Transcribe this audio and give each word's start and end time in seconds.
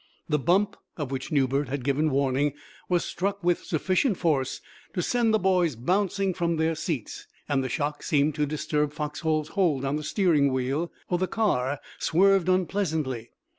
The 0.27 0.39
"bump" 0.39 0.77
of 0.97 1.11
which 1.11 1.31
Newbert 1.31 1.69
had 1.69 1.83
given 1.83 2.09
warning 2.09 2.53
was 2.89 3.05
struck 3.05 3.43
with 3.43 3.63
sufficient 3.63 4.17
force 4.17 4.59
to 4.95 5.03
send 5.03 5.31
the 5.31 5.37
boys 5.37 5.75
bouncing 5.75 6.33
from 6.33 6.55
their 6.55 6.73
seats, 6.73 7.27
and 7.47 7.63
the 7.63 7.69
shock 7.69 8.01
seemed 8.01 8.33
to 8.33 8.47
disturb 8.47 8.93
Foxhall's 8.93 9.49
hold 9.49 9.85
on 9.85 9.97
the 9.97 10.03
steering 10.03 10.51
wheel, 10.51 10.91
for 11.07 11.19
the 11.19 11.27
car 11.27 11.79
swerved 11.99 12.49
unpleasantly. 12.49 13.29